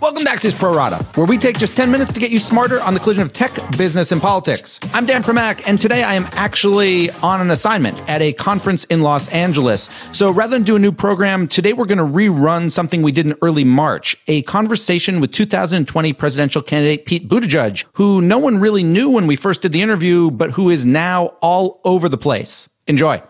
[0.00, 2.38] Welcome back to Axios Pro Rata, where we take just 10 minutes to get you
[2.38, 4.80] smarter on the collision of tech, business, and politics.
[4.94, 9.02] I'm Dan Primack, and today I am actually on an assignment at a conference in
[9.02, 9.90] Los Angeles.
[10.12, 13.26] So rather than do a new program, today we're going to rerun something we did
[13.26, 18.82] in early March, a conversation with 2020 presidential candidate Pete Buttigieg, who no one really
[18.82, 22.70] knew when we first did the interview, but who is now all over the place.
[22.86, 23.22] Enjoy.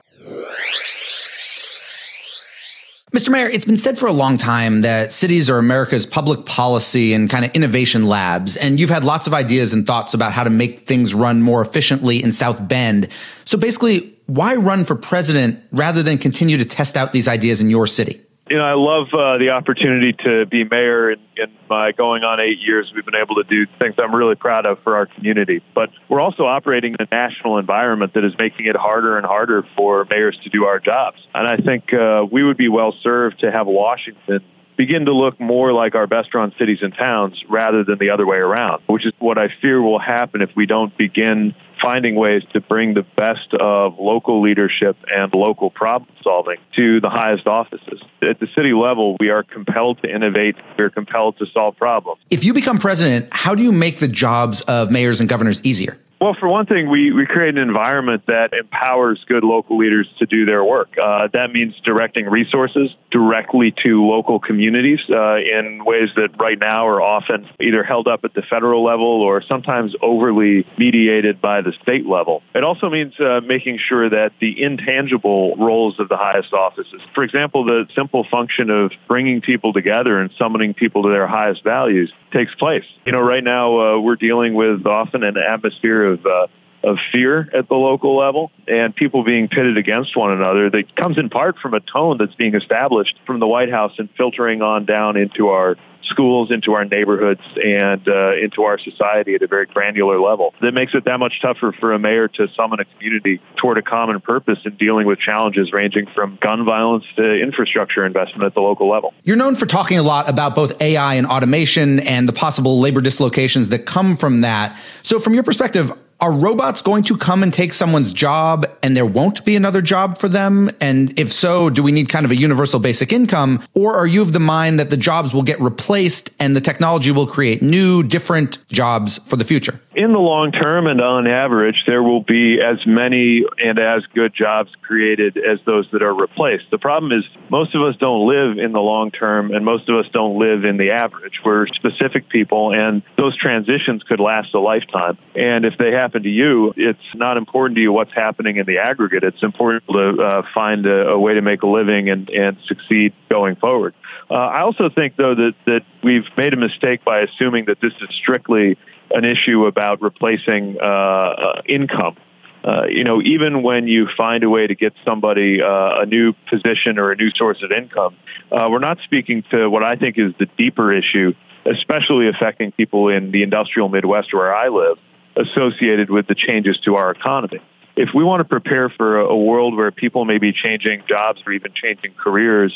[3.13, 3.31] Mr.
[3.31, 7.29] Mayor, it's been said for a long time that cities are America's public policy and
[7.29, 8.57] kind of innovation labs.
[8.57, 11.61] And you've had lots of ideas and thoughts about how to make things run more
[11.61, 13.09] efficiently in South Bend.
[13.47, 17.69] So basically, why run for president rather than continue to test out these ideas in
[17.69, 18.23] your city?
[18.51, 21.11] You know, I love uh, the opportunity to be mayor.
[21.11, 24.35] And in my going on eight years, we've been able to do things I'm really
[24.35, 25.63] proud of for our community.
[25.73, 29.65] But we're also operating in a national environment that is making it harder and harder
[29.77, 31.19] for mayors to do our jobs.
[31.33, 34.41] And I think uh, we would be well served to have Washington
[34.77, 38.27] begin to look more like our best run cities and towns rather than the other
[38.27, 42.43] way around, which is what I fear will happen if we don't begin finding ways
[42.53, 48.03] to bring the best of local leadership and local problem solving to the highest offices.
[48.23, 50.57] At the city level, we are compelled to innovate.
[50.79, 52.21] We're compelled to solve problems.
[52.31, 55.99] If you become president, how do you make the jobs of mayors and governors easier?
[56.21, 60.27] Well, for one thing, we, we create an environment that empowers good local leaders to
[60.27, 60.99] do their work.
[61.03, 66.87] Uh, that means directing resources directly to local communities uh, in ways that right now
[66.87, 71.73] are often either held up at the federal level or sometimes overly mediated by the
[71.83, 72.43] state level.
[72.55, 77.25] It also means uh, making sure that the intangible roles of the highest offices, for
[77.25, 82.13] example, the simple function of bringing people together and summoning people to their highest values
[82.31, 82.85] takes place.
[83.07, 86.47] You know, right now uh, we're dealing with often an atmosphere of uh,
[86.83, 91.19] of fear at the local level and people being pitted against one another that comes
[91.19, 94.87] in part from a tone that's being established from the White House and filtering on
[94.87, 99.67] down into our schools, into our neighborhoods, and uh, into our society at a very
[99.67, 100.55] granular level.
[100.61, 103.83] That makes it that much tougher for a mayor to summon a community toward a
[103.83, 108.61] common purpose in dealing with challenges ranging from gun violence to infrastructure investment at the
[108.61, 109.15] local level.
[109.25, 113.01] You're known for talking a lot about both AI and automation and the possible labor
[113.01, 114.79] dislocations that come from that.
[115.03, 119.07] So, from your perspective, are robots going to come and take someone's job and there
[119.07, 120.71] won't be another job for them?
[120.81, 123.63] And if so, do we need kind of a universal basic income?
[123.75, 127.11] Or are you of the mind that the jobs will get replaced and the technology
[127.11, 129.81] will create new, different jobs for the future?
[129.93, 134.33] In the long term and on average, there will be as many and as good
[134.33, 136.67] jobs created as those that are replaced.
[136.71, 139.97] The problem is most of us don't live in the long term and most of
[139.97, 141.41] us don't live in the average.
[141.45, 145.19] We're specific people and those transitions could last a lifetime.
[145.35, 148.79] And if they happen to you, it's not important to you what's happening in the
[148.79, 149.25] aggregate.
[149.25, 153.13] It's important to uh, find a, a, way to make a living and, and succeed
[153.29, 153.95] going forward.
[154.31, 157.93] Uh, I also think, though, that, that we've made a mistake by assuming that this
[158.01, 158.79] is strictly
[159.11, 162.17] an issue about replacing uh, income.
[162.63, 166.35] Uh, you know, even when you find a way to get somebody uh, a new
[166.49, 168.15] position or a new source of income,
[168.53, 171.33] uh, we're not speaking to what I think is the deeper issue,
[171.65, 174.99] especially affecting people in the industrial Midwest where I live,
[175.37, 177.61] associated with the changes to our economy.
[177.97, 181.53] If we want to prepare for a, world where people may be changing jobs or
[181.53, 182.73] even changing careers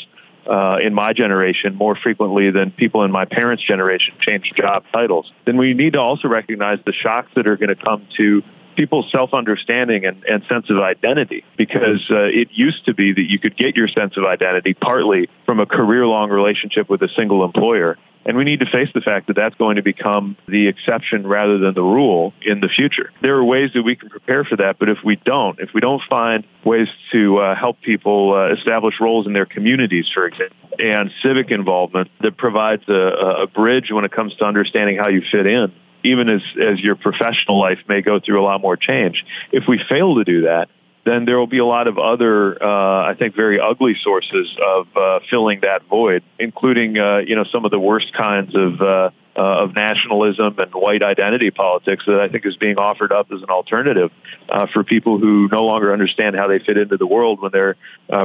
[0.47, 5.31] uh, in my generation more frequently than people in my parents' generation change job titles,
[5.45, 8.43] then we need to also recognize the shocks that are going to come to
[8.75, 13.39] people's self-understanding and, and sense of identity because uh, it used to be that you
[13.39, 17.97] could get your sense of identity partly from a career-long relationship with a single employer
[18.25, 21.59] and we need to face the fact that that's going to become the exception rather
[21.59, 23.11] than the rule in the future.
[23.21, 25.81] There are ways that we can prepare for that, but if we don't, if we
[25.81, 30.57] don't find ways to uh, help people uh, establish roles in their communities, for example,
[30.79, 35.21] and civic involvement that provides a, a bridge when it comes to understanding how you
[35.31, 35.71] fit in,
[36.03, 39.23] even as, as your professional life may go through a lot more change.
[39.51, 40.69] If we fail to do that,
[41.05, 44.87] then there will be a lot of other, uh, I think, very ugly sources of
[44.97, 49.11] uh, filling that void, including, uh, you know, some of the worst kinds of uh,
[49.37, 53.41] uh, of nationalism and white identity politics that I think is being offered up as
[53.43, 54.09] an alternative
[54.47, 57.75] uh, for people who no longer understand how they fit into the world when their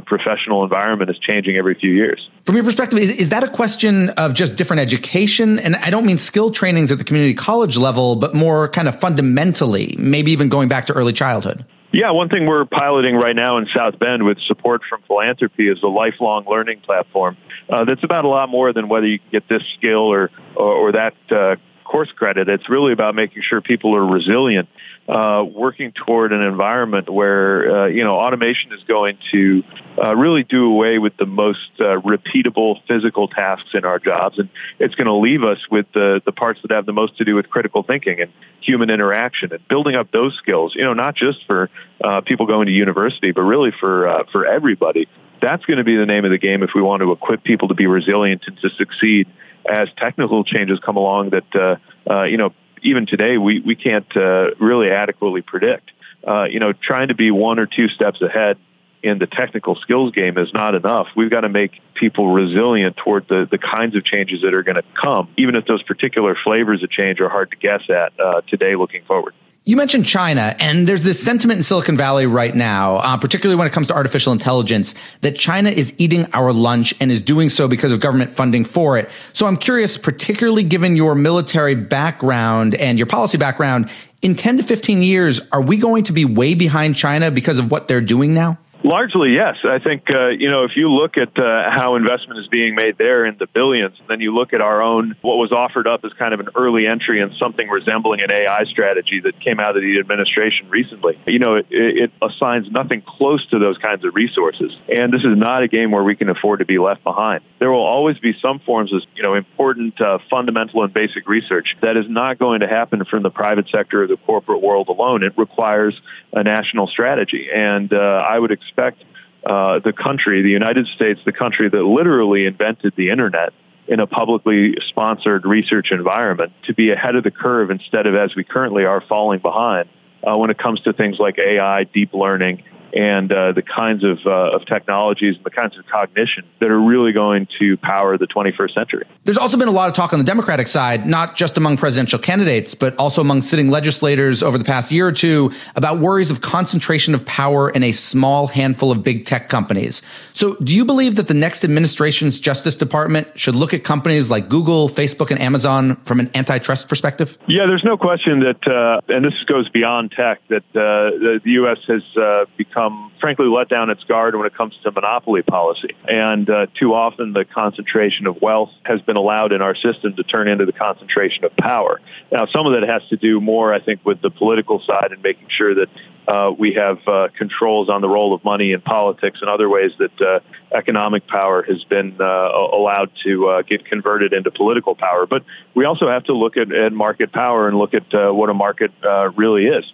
[0.06, 2.30] professional environment is changing every few years.
[2.44, 5.58] From your perspective, is, is that a question of just different education?
[5.58, 8.98] And I don't mean skill trainings at the community college level, but more kind of
[9.00, 11.66] fundamentally, maybe even going back to early childhood.
[11.92, 15.82] Yeah, one thing we're piloting right now in South Bend with support from philanthropy is
[15.82, 17.36] a lifelong learning platform
[17.68, 20.92] uh, that's about a lot more than whether you get this skill or or, or
[20.92, 21.56] that uh,
[21.90, 22.48] course credit.
[22.48, 24.68] It's really about making sure people are resilient,
[25.08, 29.64] uh, working toward an environment where uh, you know automation is going to
[30.00, 34.48] uh, really do away with the most uh, repeatable physical tasks in our jobs, and
[34.78, 37.34] it's going to leave us with the the parts that have the most to do
[37.34, 40.74] with critical thinking and human interaction and building up those skills.
[40.76, 41.70] You know, not just for
[42.04, 45.08] uh, people going to university, but really for uh, for everybody.
[45.42, 47.68] That's going to be the name of the game if we want to equip people
[47.68, 49.26] to be resilient and to succeed
[49.68, 51.76] as technical changes come along that, uh,
[52.10, 52.52] uh, you know,
[52.82, 55.90] even today we, we can't uh, really adequately predict.
[56.26, 58.58] You know, trying to be one or two steps ahead
[59.02, 61.08] in the technical skills game is not enough.
[61.16, 64.76] We've got to make people resilient toward the, the kinds of changes that are going
[64.76, 68.42] to come, even if those particular flavors of change are hard to guess at uh,
[68.42, 69.34] today looking forward.
[69.66, 73.66] You mentioned China, and there's this sentiment in Silicon Valley right now, uh, particularly when
[73.66, 77.68] it comes to artificial intelligence, that China is eating our lunch and is doing so
[77.68, 79.10] because of government funding for it.
[79.34, 83.90] So I'm curious, particularly given your military background and your policy background,
[84.22, 87.70] in 10 to 15 years, are we going to be way behind China because of
[87.70, 88.58] what they're doing now?
[88.82, 89.58] Largely, yes.
[89.62, 92.96] I think, uh, you know, if you look at uh, how investment is being made
[92.96, 96.04] there in the billions, and then you look at our own, what was offered up
[96.04, 99.76] as kind of an early entry in something resembling an AI strategy that came out
[99.76, 104.14] of the administration recently, you know, it, it assigns nothing close to those kinds of
[104.14, 104.72] resources.
[104.88, 107.44] And this is not a game where we can afford to be left behind.
[107.58, 111.76] There will always be some forms of, you know, important uh, fundamental and basic research
[111.82, 115.22] that is not going to happen from the private sector or the corporate world alone.
[115.22, 115.94] It requires
[116.32, 117.48] a national strategy.
[117.54, 119.04] And uh, I would expect expect
[119.44, 123.52] uh, the country, the United States, the country that literally invented the internet
[123.88, 128.34] in a publicly sponsored research environment, to be ahead of the curve instead of as
[128.36, 129.88] we currently are falling behind
[130.22, 134.18] uh, when it comes to things like AI, deep learning, and uh, the kinds of,
[134.26, 138.26] uh, of technologies and the kinds of cognition that are really going to power the
[138.26, 139.06] 21st century.
[139.24, 142.18] There's also been a lot of talk on the Democratic side, not just among presidential
[142.18, 146.40] candidates, but also among sitting legislators over the past year or two about worries of
[146.40, 150.02] concentration of power in a small handful of big tech companies.
[150.32, 154.48] So, do you believe that the next administration's Justice Department should look at companies like
[154.48, 157.36] Google, Facebook, and Amazon from an antitrust perspective?
[157.46, 161.78] Yeah, there's no question that, uh, and this goes beyond tech, that uh, the U.S.
[161.86, 165.94] has uh, become become, frankly, let down its guard when it comes to monopoly policy.
[166.08, 170.22] And uh, too often the concentration of wealth has been allowed in our system to
[170.22, 172.00] turn into the concentration of power.
[172.32, 175.22] Now, some of that has to do more, I think, with the political side and
[175.22, 175.88] making sure that
[176.28, 179.90] uh, we have uh, controls on the role of money in politics and other ways
[179.98, 180.40] that uh,
[180.76, 185.26] economic power has been uh, allowed to uh, get converted into political power.
[185.26, 185.44] But
[185.74, 188.54] we also have to look at, at market power and look at uh, what a
[188.54, 188.92] market
[189.36, 189.84] really is.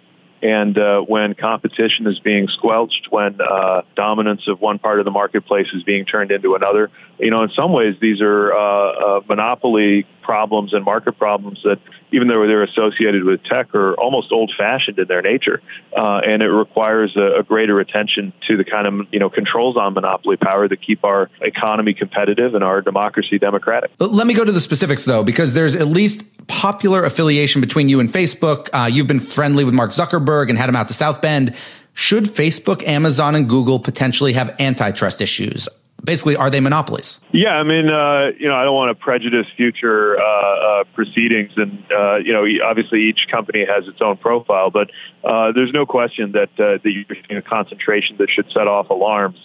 [0.41, 5.11] And uh, when competition is being squelched, when uh, dominance of one part of the
[5.11, 9.21] marketplace is being turned into another, you know, in some ways these are uh, uh,
[9.27, 11.79] monopoly problems and market problems that,
[12.11, 15.61] even though they're associated with tech, are almost old-fashioned in their nature,
[15.95, 19.77] uh, and it requires a, a, greater attention to the kind of you know controls
[19.77, 23.89] on monopoly power that keep our economy competitive and our democracy democratic.
[23.99, 28.01] Let me go to the specifics though, because there's at least popular affiliation between you
[28.01, 28.69] and Facebook.
[28.73, 31.55] Uh, you've been friendly with Mark Zuckerberg and had him out to South Bend.
[31.93, 35.67] Should Facebook, Amazon, and Google potentially have antitrust issues?
[36.03, 37.19] Basically are they monopolies?
[37.31, 41.51] Yeah, I mean, uh, you know, I don't want to prejudice future uh, uh, proceedings,
[41.55, 44.89] and uh, you know, obviously each company has its own profile, but
[45.23, 48.89] uh, there's no question that uh, that you're seeing a concentration that should set off
[48.89, 49.39] alarms.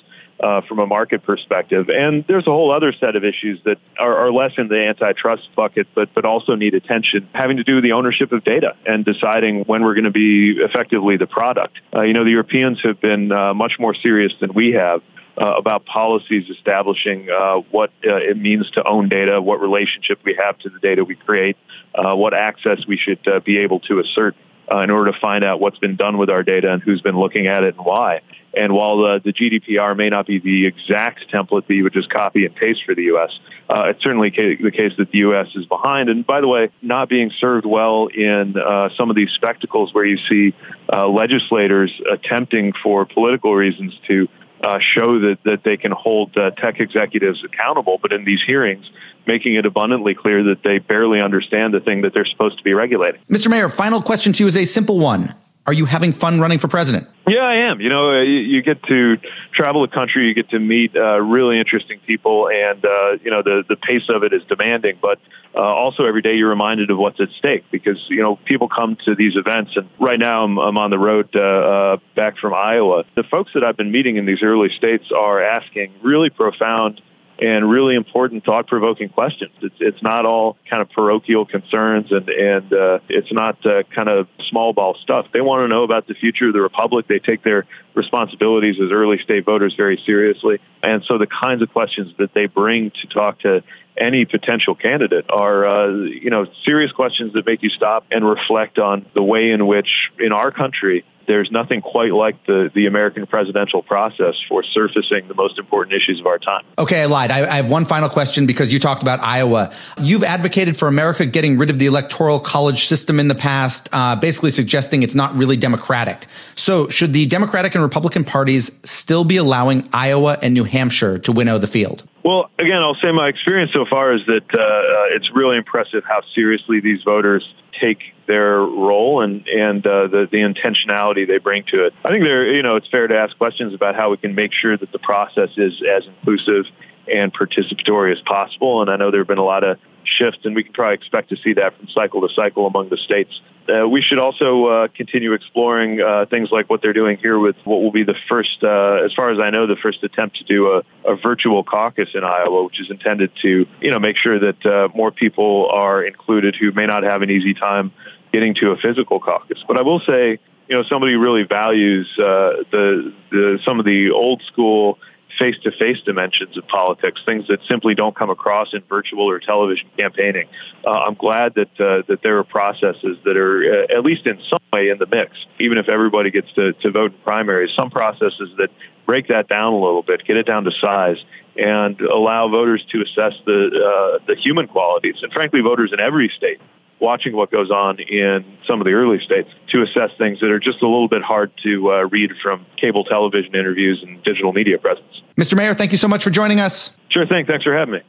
[0.66, 1.88] From a market perspective.
[1.88, 5.48] And there's a whole other set of issues that are, are, less in the antitrust
[5.54, 9.04] bucket, but, but also need attention, having to do with the ownership of data and
[9.04, 11.78] deciding when we're going to be effectively the product.
[11.94, 15.00] You know, the Europeans have been much more serious than we have
[15.40, 20.34] uh, about policies establishing uh, what uh, it means to own data, what relationship we
[20.34, 21.56] have to the data we create,
[21.94, 24.36] uh, what access we should uh, be able to assert
[24.70, 27.18] uh, in order to find out what's been done with our data and who's been
[27.18, 28.20] looking at it and why.
[28.54, 32.10] And while the, the GDPR may not be the exact template that you would just
[32.10, 33.30] copy and paste for the U.S.,
[33.70, 35.48] uh, it's certainly ca- the case that the U.S.
[35.54, 36.10] is behind.
[36.10, 40.04] And by the way, not being served well in uh, some of these spectacles where
[40.04, 40.54] you see
[40.92, 44.28] uh, legislators attempting for political reasons to
[44.62, 48.88] uh, show that, that they can hold uh, tech executives accountable, but in these hearings,
[49.26, 52.72] making it abundantly clear that they barely understand the thing that they're supposed to be
[52.72, 53.20] regulating.
[53.28, 53.50] Mr.
[53.50, 55.34] Mayor, final question to you is a simple one.
[55.64, 57.06] Are you having fun running for president?
[57.28, 57.80] Yeah, I am.
[57.80, 59.16] You know, uh, you, you get to
[59.52, 63.42] travel the country, you get to meet uh, really interesting people, and uh, you know
[63.42, 64.98] the the pace of it is demanding.
[65.00, 65.20] But
[65.54, 68.96] uh, also every day you're reminded of what's at stake because you know people come
[69.04, 72.54] to these events, and right now I'm, I'm on the road uh, uh, back from
[72.54, 73.04] Iowa.
[73.14, 77.00] The folks that I've been meeting in these early states are asking really profound
[77.40, 79.52] and really important thought-provoking questions.
[79.62, 84.08] It's, it's not all kind of parochial concerns and, and uh, it's not uh, kind
[84.08, 85.26] of small ball stuff.
[85.32, 87.06] They want to know about the future of the republic.
[87.08, 90.60] They take their responsibilities as early state voters very seriously.
[90.82, 93.62] And so the kinds of questions that they bring to talk to
[93.96, 98.78] any potential candidate are, uh, you know, serious questions that make you stop and reflect
[98.78, 103.26] on the way in which in our country there's nothing quite like the, the American
[103.26, 106.64] presidential process for surfacing the most important issues of our time.
[106.78, 107.30] Okay, I lied.
[107.30, 109.72] I, I, have one final question because you talked about Iowa.
[109.98, 114.16] You've advocated for America getting rid of the electoral college system in the past, uh,
[114.16, 116.26] basically suggesting it's not really democratic.
[116.54, 121.32] So, should the Democratic and Republican parties still be allowing Iowa and New Hampshire to
[121.32, 122.04] winnow the field?
[122.24, 126.22] Well, again, I'll say my experience so far is that uh, it's really impressive how
[126.34, 127.44] seriously these voters
[127.80, 127.98] take
[128.28, 131.94] their role and and uh, the the intentionality they bring to it.
[132.04, 134.52] I think there, you know, it's fair to ask questions about how we can make
[134.52, 136.66] sure that the process is as inclusive
[137.12, 138.82] and participatory as possible.
[138.82, 141.30] And I know there have been a lot of shifts, and we can probably expect
[141.30, 143.40] to see that from cycle to cycle among the states.
[143.68, 147.54] Uh, we should also uh, continue exploring uh, things like what they're doing here with
[147.64, 150.44] what will be the first, uh, as far as I know, the first attempt to
[150.44, 154.38] do a, a, virtual caucus in Iowa, which is intended to, you know, make sure
[154.40, 157.92] that uh, more people are included who may not have an easy time
[158.32, 159.62] getting to a physical caucus.
[159.66, 164.10] But I will say, you know, somebody really values uh, the, the some of the
[164.10, 164.98] old school
[165.38, 170.48] face-to-face dimensions of politics, things that simply don't come across in virtual or television campaigning.
[170.86, 174.38] Uh, I'm glad that uh, that there are processes that are uh, at least in
[174.48, 177.70] some way in the mix, even if everybody gets to, to vote in primaries.
[177.74, 178.68] Some processes that
[179.06, 181.18] break that down a little bit, get it down to size,
[181.56, 186.30] and allow voters to assess the uh, the human qualities, and frankly, voters in every
[186.36, 186.60] state
[187.00, 190.60] watching what goes on in some of the early states to assess things that are
[190.60, 194.78] just a little bit hard to uh, read from cable television interviews and digital media
[194.78, 195.22] presence.
[195.36, 195.56] Mr.
[195.56, 196.96] Mayor, thank you so much for joining us.
[197.08, 197.46] Sure thing.
[197.46, 198.00] Thanks for having me.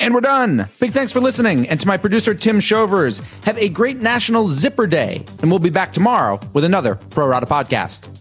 [0.00, 0.68] And we're done.
[0.80, 1.68] Big thanks for listening.
[1.68, 5.24] And to my producer, Tim Shovers, have a great National Zipper Day.
[5.40, 8.13] And we'll be back tomorrow with another Pro Rata podcast.